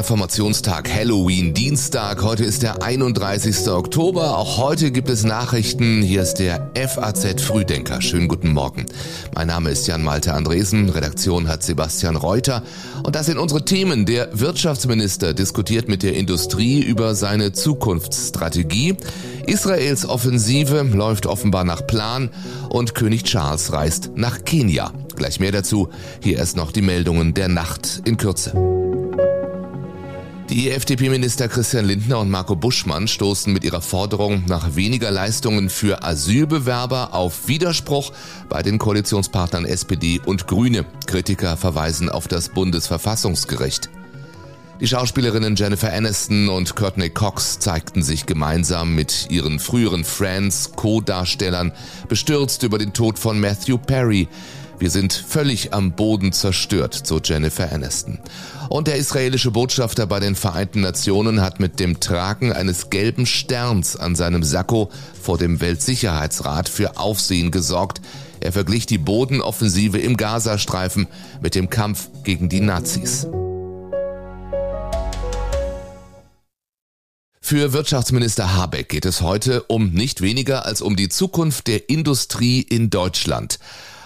[0.00, 2.22] Reformationstag, Halloween, Dienstag.
[2.22, 3.68] Heute ist der 31.
[3.68, 4.38] Oktober.
[4.38, 6.00] Auch heute gibt es Nachrichten.
[6.00, 8.00] Hier ist der FAZ Frühdenker.
[8.00, 8.86] Schönen guten Morgen.
[9.34, 10.90] Mein Name ist Jan Malte Andresen.
[10.90, 12.62] Redaktion hat Sebastian Reuter.
[13.02, 14.06] Und das sind unsere Themen.
[14.06, 18.94] Der Wirtschaftsminister diskutiert mit der Industrie über seine Zukunftsstrategie.
[19.46, 22.30] Israels Offensive läuft offenbar nach Plan
[22.68, 24.92] und König Charles reist nach Kenia.
[25.20, 25.90] Gleich mehr dazu.
[26.22, 28.54] Hier erst noch die Meldungen der Nacht in Kürze.
[30.48, 36.02] Die FDP-Minister Christian Lindner und Marco Buschmann stoßen mit ihrer Forderung nach weniger Leistungen für
[36.02, 38.12] Asylbewerber auf Widerspruch
[38.48, 40.86] bei den Koalitionspartnern SPD und Grüne.
[41.06, 43.90] Kritiker verweisen auf das Bundesverfassungsgericht.
[44.80, 51.72] Die Schauspielerinnen Jennifer Aniston und Courtney Cox zeigten sich gemeinsam mit ihren früheren Friends, Co-Darstellern,
[52.08, 54.26] bestürzt über den Tod von Matthew Perry.
[54.80, 58.18] Wir sind völlig am Boden zerstört, so Jennifer Aniston.
[58.70, 63.96] Und der israelische Botschafter bei den Vereinten Nationen hat mit dem Tragen eines gelben Sterns
[63.96, 68.00] an seinem Sakko vor dem Weltsicherheitsrat für Aufsehen gesorgt.
[68.40, 71.08] Er verglich die Bodenoffensive im Gazastreifen
[71.42, 73.26] mit dem Kampf gegen die Nazis.
[77.42, 82.62] Für Wirtschaftsminister Habeck geht es heute um nicht weniger als um die Zukunft der Industrie
[82.62, 83.58] in Deutschland.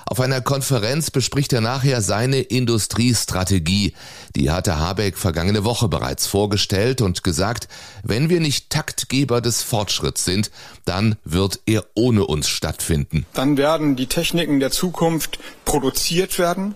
[0.07, 3.95] Auf einer Konferenz bespricht er nachher seine Industriestrategie.
[4.37, 7.69] Die hatte Habeck vergangene Woche bereits vorgestellt und gesagt,
[8.03, 10.51] wenn wir nicht Taktgeber des Fortschritts sind,
[10.85, 13.27] dann wird er ohne uns stattfinden.
[13.33, 16.75] Dann werden die Techniken der Zukunft produziert werden,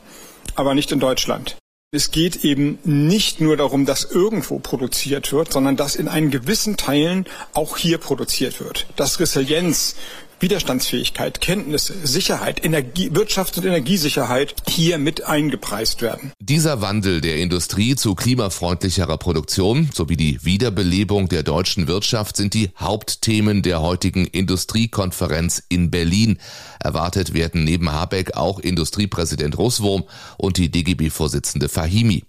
[0.54, 1.56] aber nicht in Deutschland.
[1.90, 6.76] Es geht eben nicht nur darum, dass irgendwo produziert wird, sondern dass in einen gewissen
[6.76, 8.86] Teilen auch hier produziert wird.
[8.96, 9.96] Dass Resilienz
[10.40, 16.32] Widerstandsfähigkeit, Kenntnisse, Sicherheit, Energie, Wirtschafts- und Energiesicherheit hier mit eingepreist werden.
[16.38, 22.70] Dieser Wandel der Industrie zu klimafreundlicherer Produktion sowie die Wiederbelebung der deutschen Wirtschaft sind die
[22.78, 26.38] Hauptthemen der heutigen Industriekonferenz in Berlin.
[26.80, 30.04] Erwartet werden neben Habeck auch Industriepräsident Russwurm
[30.36, 32.24] und die DGB-Vorsitzende Fahimi.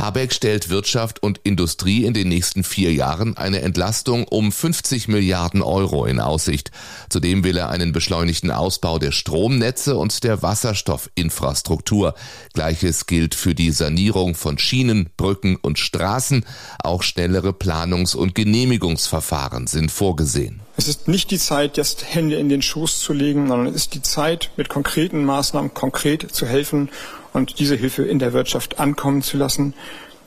[0.00, 5.60] Habeck stellt Wirtschaft und Industrie in den nächsten vier Jahren eine Entlastung um 50 Milliarden
[5.60, 6.70] Euro in Aussicht.
[7.10, 12.14] Zudem will er einen beschleunigten Ausbau der Stromnetze und der Wasserstoffinfrastruktur.
[12.54, 16.46] Gleiches gilt für die Sanierung von Schienen, Brücken und Straßen.
[16.82, 20.60] Auch schnellere Planungs- und Genehmigungsverfahren sind vorgesehen.
[20.78, 23.94] Es ist nicht die Zeit, jetzt Hände in den Schoß zu legen, sondern es ist
[23.94, 26.88] die Zeit, mit konkreten Maßnahmen konkret zu helfen
[27.32, 29.74] und diese Hilfe in der Wirtschaft ankommen zu lassen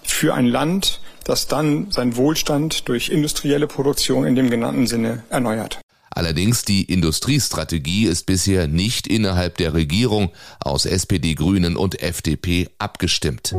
[0.03, 5.79] für ein Land, das dann seinen Wohlstand durch industrielle Produktion in dem genannten Sinne erneuert.
[6.15, 13.55] Allerdings die Industriestrategie ist bisher nicht innerhalb der Regierung aus SPD, Grünen und FDP abgestimmt.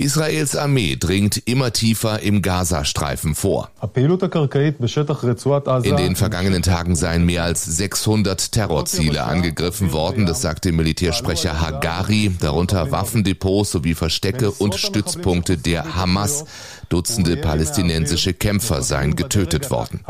[0.00, 3.70] Israels Armee dringt immer tiefer im Gazastreifen vor.
[5.82, 12.34] In den vergangenen Tagen seien mehr als 600 Terrorziele angegriffen worden, das sagte Militärsprecher Hagari,
[12.40, 16.46] darunter Waffendepots sowie Verstecke und Stützpunkte der Hamas.
[16.88, 20.00] Dutzende palästinensische Kämpfer seien getötet worden.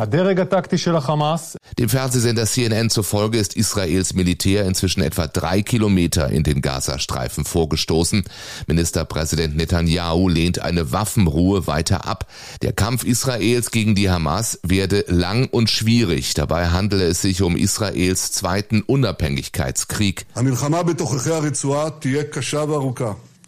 [1.78, 8.24] Dem Fernsehsender CNN zufolge ist Israels Militär inzwischen etwa drei Kilometer in den Gazastreifen vorgestoßen.
[8.66, 9.79] Ministerpräsident Netanyahu
[10.27, 12.29] lehnt eine Waffenruhe weiter ab.
[12.61, 16.33] Der Kampf Israels gegen die Hamas werde lang und schwierig.
[16.33, 20.25] Dabei handele es sich um Israels zweiten Unabhängigkeitskrieg.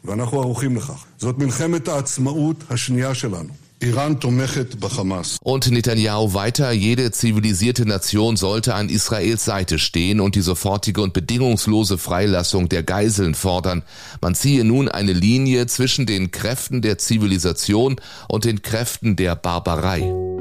[0.08, 1.06] ואנחנו ערוכים לכך.
[1.18, 3.61] זאת מלחמת העצמאות השנייה שלנו.
[5.43, 11.13] und Netanyahu weiter, jede zivilisierte Nation sollte an Israels Seite stehen und die sofortige und
[11.13, 13.83] bedingungslose Freilassung der Geiseln fordern.
[14.21, 17.97] Man ziehe nun eine Linie zwischen den Kräften der Zivilisation
[18.29, 20.32] und den Kräften der Barbarei.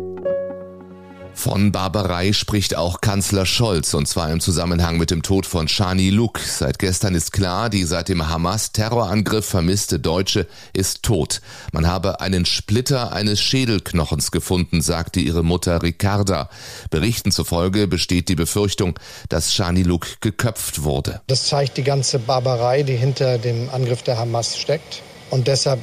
[1.34, 6.10] Von Barbarei spricht auch Kanzler Scholz, und zwar im Zusammenhang mit dem Tod von Shani
[6.10, 6.40] Luk.
[6.40, 11.42] Seit gestern ist klar, die seit dem Hamas-Terrorangriff vermisste Deutsche ist tot.
[11.72, 16.50] Man habe einen Splitter eines Schädelknochens gefunden, sagte ihre Mutter Ricarda.
[16.90, 21.22] Berichten zufolge besteht die Befürchtung, dass Shani Luk geköpft wurde.
[21.28, 25.02] Das zeigt die ganze Barbarei, die hinter dem Angriff der Hamas steckt.
[25.32, 25.80] Und deshalb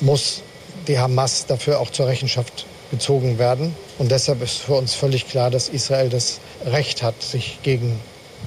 [0.00, 0.42] muss
[0.86, 3.74] die Hamas dafür auch zur Rechenschaft gezogen werden.
[3.98, 7.98] Und deshalb ist für uns völlig klar, dass Israel das Recht hat, sich gegen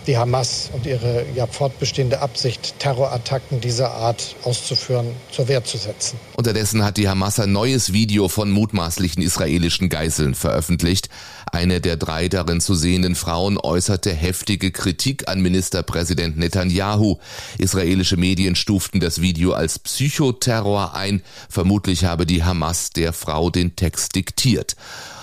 [0.07, 6.19] die Hamas und ihre ja fortbestehende Absicht, Terrorattacken dieser Art auszuführen, zur Wehr zu setzen.
[6.36, 11.09] Unterdessen hat die Hamas ein neues Video von mutmaßlichen israelischen Geiseln veröffentlicht.
[11.51, 17.18] Eine der drei darin zu sehenden Frauen äußerte heftige Kritik an Ministerpräsident Netanyahu.
[17.57, 21.21] Israelische Medien stuften das Video als Psychoterror ein.
[21.50, 24.75] Vermutlich habe die Hamas der Frau den Text diktiert.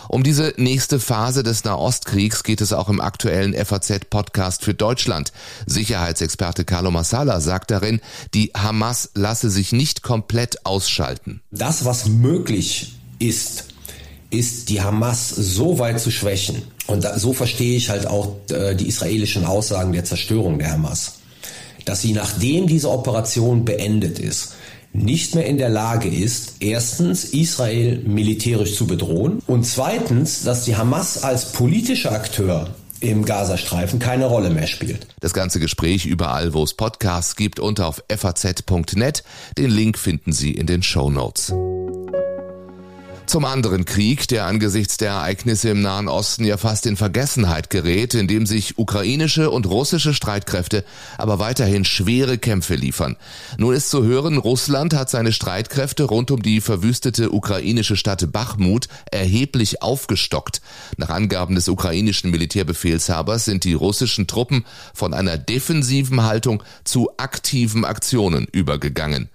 [0.09, 5.33] Um diese nächste Phase des Nahostkriegs geht es auch im aktuellen FAZ-Podcast für Deutschland.
[5.67, 8.01] Sicherheitsexperte Carlo Massala sagt darin,
[8.33, 11.43] die Hamas lasse sich nicht komplett ausschalten.
[11.51, 13.67] Das, was möglich ist,
[14.31, 16.63] ist die Hamas so weit zu schwächen.
[16.87, 21.19] Und da, so verstehe ich halt auch äh, die israelischen Aussagen der Zerstörung der Hamas.
[21.85, 24.55] Dass sie nachdem diese Operation beendet ist,
[24.93, 30.77] nicht mehr in der Lage ist, erstens Israel militärisch zu bedrohen und zweitens, dass die
[30.77, 35.07] Hamas als politischer Akteur im Gazastreifen keine Rolle mehr spielt.
[35.21, 39.23] Das ganze Gespräch überall, wo es Podcasts gibt und auf faz.net.
[39.57, 41.53] Den Link finden Sie in den Show Notes.
[43.29, 48.15] Zum anderen Krieg, der angesichts der Ereignisse im Nahen Osten ja fast in Vergessenheit gerät,
[48.15, 50.83] in dem sich ukrainische und russische Streitkräfte
[51.19, 53.17] aber weiterhin schwere Kämpfe liefern.
[53.59, 58.89] Nun ist zu hören, Russland hat seine Streitkräfte rund um die verwüstete ukrainische Stadt Bachmut
[59.11, 60.63] erheblich aufgestockt.
[60.97, 64.65] Nach Angaben des ukrainischen Militärbefehlshabers sind die russischen Truppen
[64.95, 69.29] von einer defensiven Haltung zu aktiven Aktionen übergegangen.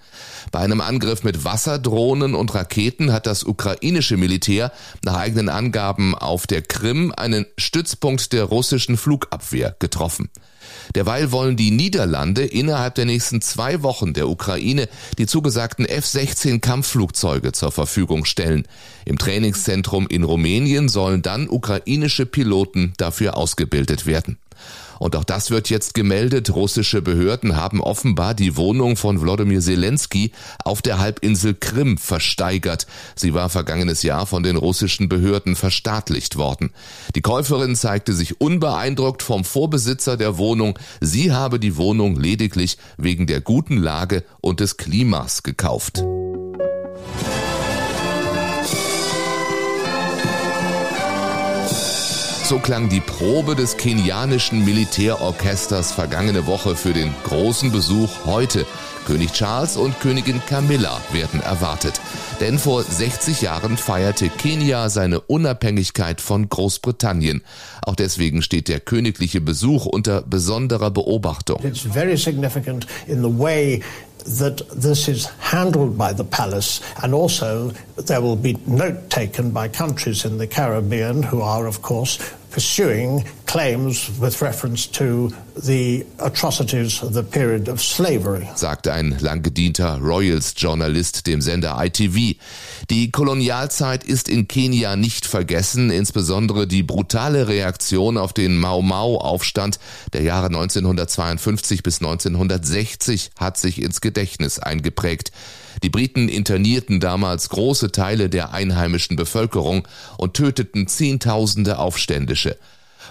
[0.52, 3.83] Bei einem Angriff mit Wasserdrohnen und Raketen hat das ukrainische
[4.18, 4.72] Militär
[5.04, 10.30] nach eigenen Angaben auf der Krim einen Stützpunkt der russischen Flugabwehr getroffen.
[10.96, 14.88] Derweil wollen die Niederlande innerhalb der nächsten zwei Wochen der Ukraine
[15.18, 18.68] die zugesagten F-16 Kampfflugzeuge zur Verfügung stellen.
[19.06, 24.38] Im Trainingszentrum in Rumänien sollen dann ukrainische Piloten dafür ausgebildet werden.
[25.00, 26.56] Und auch das wird jetzt gemeldet.
[26.56, 30.32] Russische Behörden haben offenbar die Wohnung von Wladimir Zelensky
[30.64, 32.88] auf der Halbinsel Krim versteigert.
[33.16, 36.72] Sie war vergangenes Jahr von den russischen Behörden verstaatlicht worden.
[37.16, 40.80] Die Käuferin zeigte sich unbeeindruckt vom Vorbesitzer der Wohnung.
[41.02, 46.04] Sie habe die Wohnung lediglich wegen der guten Lage und des Klimas gekauft.
[52.54, 58.68] So klang die Probe des kenianischen Militärorchesters vergangene Woche für den großen Besuch heute.
[59.08, 62.00] König Charles und Königin Camilla werden erwartet.
[62.42, 67.42] Denn vor 60 Jahren feierte Kenia seine Unabhängigkeit von Großbritannien.
[67.82, 71.60] Auch deswegen steht der königliche Besuch unter besonderer Beobachtung.
[71.64, 73.82] It's very significant in the way
[74.40, 79.68] that this is handled by the palace, and also there will be note taken by
[79.68, 82.20] countries in the Caribbean who are, of course,
[82.54, 88.48] pursuing claims with reference to the atrocities of the period of slavery.
[88.56, 92.36] Sagte ein langgedienter Royals-Journalist dem Sender ITV.
[92.92, 99.80] Die Kolonialzeit ist in Kenia nicht vergessen, insbesondere die brutale Reaktion auf den Mau-Mau-Aufstand
[100.14, 105.32] der Jahre 1952 bis 1960 hat sich ins Gedächtnis eingeprägt.
[105.82, 109.88] Die Briten internierten damals große Teile der einheimischen Bevölkerung
[110.18, 112.58] und töteten Zehntausende Aufständische.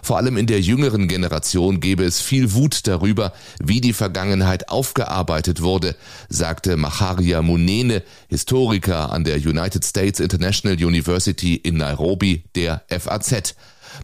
[0.00, 3.32] Vor allem in der jüngeren Generation gebe es viel Wut darüber,
[3.62, 5.94] wie die Vergangenheit aufgearbeitet wurde,
[6.28, 13.54] sagte Macharia Munene, Historiker an der United States International University in Nairobi, der FAZ.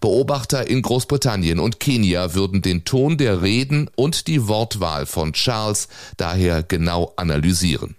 [0.00, 5.88] Beobachter in Großbritannien und Kenia würden den Ton der Reden und die Wortwahl von Charles
[6.16, 7.96] daher genau analysieren.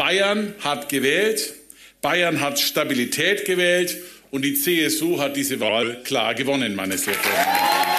[0.00, 1.52] Bayern hat gewählt,
[2.00, 3.98] Bayern hat Stabilität gewählt
[4.30, 7.89] und die CSU hat diese Wahl klar gewonnen, meine sehr verehrten Damen und Herren.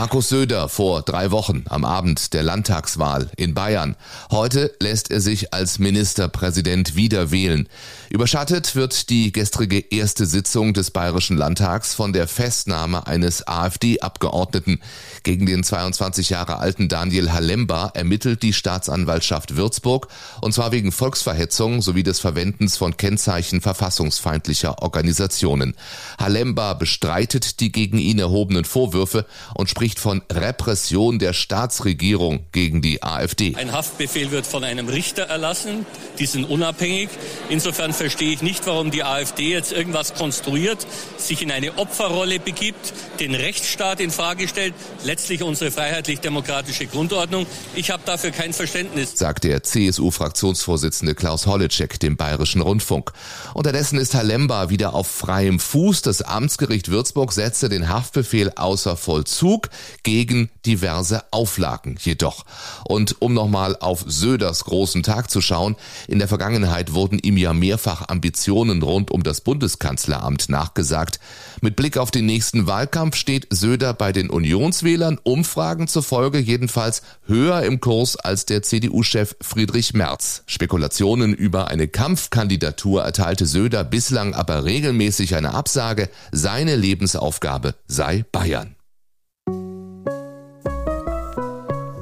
[0.00, 3.96] Markus Söder vor drei Wochen am Abend der Landtagswahl in Bayern.
[4.30, 7.68] Heute lässt er sich als Ministerpräsident wieder wählen.
[8.08, 14.80] Überschattet wird die gestrige erste Sitzung des Bayerischen Landtags von der Festnahme eines AfD-Abgeordneten.
[15.22, 20.08] Gegen den 22 Jahre alten Daniel Halemba ermittelt die Staatsanwaltschaft Würzburg
[20.40, 25.74] und zwar wegen Volksverhetzung sowie des Verwendens von Kennzeichen verfassungsfeindlicher Organisationen.
[26.18, 33.02] Halemba bestreitet die gegen ihn erhobenen Vorwürfe und spricht von Repression der Staatsregierung gegen die
[33.02, 33.54] AfD.
[33.56, 35.86] Ein Haftbefehl wird von einem Richter erlassen.
[36.18, 37.08] Die sind unabhängig.
[37.48, 42.92] Insofern verstehe ich nicht, warum die AfD jetzt irgendwas konstruiert, sich in eine Opferrolle begibt,
[43.18, 47.46] den Rechtsstaat in Frage stellt, letztlich unsere freiheitlich-demokratische Grundordnung.
[47.74, 49.12] Ich habe dafür kein Verständnis.
[49.16, 53.12] Sagt der CSU-Fraktionsvorsitzende Klaus Holleczek dem Bayerischen Rundfunk.
[53.54, 56.02] Unterdessen ist Herr Lemba wieder auf freiem Fuß.
[56.02, 59.69] Das Amtsgericht Würzburg setzte den Haftbefehl außer Vollzug
[60.02, 62.44] gegen diverse Auflagen jedoch.
[62.84, 65.76] Und um nochmal auf Söders großen Tag zu schauen,
[66.08, 71.20] in der Vergangenheit wurden ihm ja mehrfach Ambitionen rund um das Bundeskanzleramt nachgesagt.
[71.60, 77.62] Mit Blick auf den nächsten Wahlkampf steht Söder bei den Unionswählern Umfragen zufolge jedenfalls höher
[77.62, 80.42] im Kurs als der CDU-Chef Friedrich Merz.
[80.46, 86.08] Spekulationen über eine Kampfkandidatur erteilte Söder bislang aber regelmäßig eine Absage.
[86.32, 88.76] Seine Lebensaufgabe sei Bayern.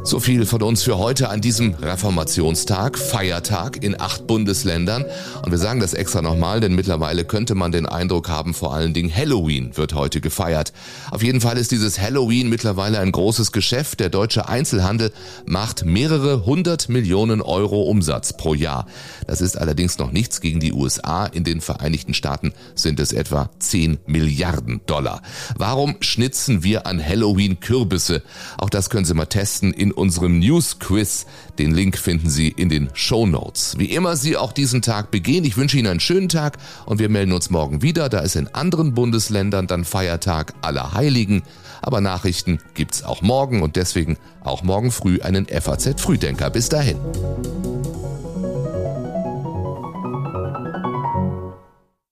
[0.09, 5.05] So viel von uns für heute an diesem Reformationstag, Feiertag in acht Bundesländern.
[5.45, 8.95] Und wir sagen das extra nochmal, denn mittlerweile könnte man den Eindruck haben, vor allen
[8.95, 10.73] Dingen Halloween wird heute gefeiert.
[11.11, 14.01] Auf jeden Fall ist dieses Halloween mittlerweile ein großes Geschäft.
[14.01, 15.13] Der deutsche Einzelhandel
[15.45, 18.87] macht mehrere hundert Millionen Euro Umsatz pro Jahr.
[19.27, 21.27] Das ist allerdings noch nichts gegen die USA.
[21.27, 25.21] In den Vereinigten Staaten sind es etwa 10 Milliarden Dollar.
[25.59, 28.23] Warum schnitzen wir an Halloween Kürbisse?
[28.57, 31.27] Auch das können Sie mal testen in unserem News-Quiz.
[31.59, 33.75] Den Link finden Sie in den Show Notes.
[33.79, 37.09] Wie immer Sie auch diesen Tag begehen, ich wünsche Ihnen einen schönen Tag und wir
[37.09, 38.09] melden uns morgen wieder.
[38.09, 41.43] Da ist in anderen Bundesländern dann Feiertag aller Heiligen.
[41.83, 46.51] Aber Nachrichten gibt's auch morgen und deswegen auch morgen früh einen FAZ Frühdenker.
[46.51, 46.97] Bis dahin.